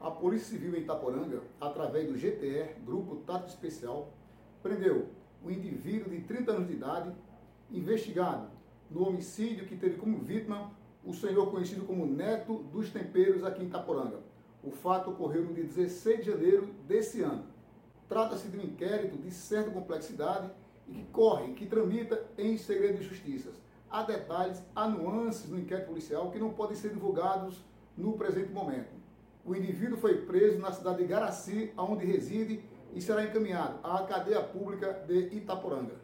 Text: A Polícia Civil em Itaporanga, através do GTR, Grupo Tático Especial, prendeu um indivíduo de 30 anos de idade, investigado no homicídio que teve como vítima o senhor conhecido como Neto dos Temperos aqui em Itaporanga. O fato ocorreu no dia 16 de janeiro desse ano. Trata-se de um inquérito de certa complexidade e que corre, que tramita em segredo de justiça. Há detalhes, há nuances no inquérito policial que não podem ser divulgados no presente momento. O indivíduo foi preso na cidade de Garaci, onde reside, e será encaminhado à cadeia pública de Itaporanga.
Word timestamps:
A 0.00 0.10
Polícia 0.10 0.48
Civil 0.48 0.74
em 0.76 0.80
Itaporanga, 0.80 1.42
através 1.60 2.08
do 2.08 2.16
GTR, 2.16 2.72
Grupo 2.86 3.16
Tático 3.16 3.50
Especial, 3.50 4.10
prendeu 4.62 5.08
um 5.44 5.50
indivíduo 5.50 6.08
de 6.08 6.22
30 6.22 6.52
anos 6.52 6.68
de 6.68 6.72
idade, 6.72 7.12
investigado 7.70 8.48
no 8.90 9.06
homicídio 9.06 9.66
que 9.66 9.76
teve 9.76 9.98
como 9.98 10.18
vítima 10.18 10.72
o 11.04 11.12
senhor 11.12 11.50
conhecido 11.50 11.84
como 11.84 12.06
Neto 12.06 12.62
dos 12.72 12.88
Temperos 12.88 13.44
aqui 13.44 13.62
em 13.62 13.66
Itaporanga. 13.66 14.20
O 14.64 14.70
fato 14.70 15.10
ocorreu 15.10 15.44
no 15.44 15.52
dia 15.52 15.64
16 15.64 16.24
de 16.24 16.30
janeiro 16.30 16.74
desse 16.88 17.20
ano. 17.20 17.44
Trata-se 18.08 18.48
de 18.48 18.56
um 18.56 18.62
inquérito 18.62 19.18
de 19.18 19.30
certa 19.30 19.70
complexidade 19.70 20.50
e 20.88 20.94
que 20.94 21.04
corre, 21.12 21.52
que 21.52 21.66
tramita 21.66 22.26
em 22.38 22.56
segredo 22.56 22.96
de 22.96 23.04
justiça. 23.04 23.52
Há 23.90 24.02
detalhes, 24.02 24.62
há 24.74 24.88
nuances 24.88 25.50
no 25.50 25.58
inquérito 25.58 25.88
policial 25.88 26.30
que 26.30 26.38
não 26.38 26.54
podem 26.54 26.74
ser 26.74 26.88
divulgados 26.88 27.62
no 27.98 28.14
presente 28.14 28.50
momento. 28.50 28.98
O 29.50 29.56
indivíduo 29.56 29.98
foi 29.98 30.18
preso 30.18 30.60
na 30.60 30.70
cidade 30.70 30.98
de 30.98 31.08
Garaci, 31.08 31.72
onde 31.76 32.06
reside, 32.06 32.62
e 32.94 33.02
será 33.02 33.24
encaminhado 33.24 33.80
à 33.82 34.04
cadeia 34.04 34.40
pública 34.40 34.92
de 35.08 35.34
Itaporanga. 35.34 35.96